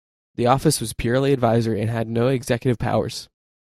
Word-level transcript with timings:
The 0.33 0.47
office 0.47 0.81
was 0.81 0.93
purely 0.93 1.31
advisory 1.31 1.79
and 1.79 1.87
had 1.91 2.07
no 2.07 2.27
executive 2.29 2.79
powers. 2.79 3.29